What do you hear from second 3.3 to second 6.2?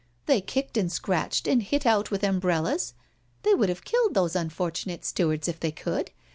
They would have killed those unfortunate stewards, if they could.